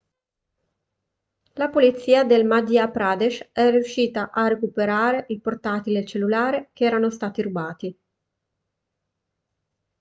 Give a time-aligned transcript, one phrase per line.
[1.61, 6.85] la polizia del madhya pradesh è riuscita a recuperare il portatile e il cellulare che
[6.85, 7.99] erano stati rubati